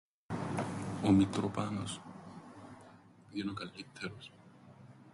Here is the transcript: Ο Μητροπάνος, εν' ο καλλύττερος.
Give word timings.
Ο 1.03 1.11
Μητροπάνος, 1.11 2.01
εν' 3.41 3.49
ο 3.49 3.53
καλλύττερος. 3.53 4.31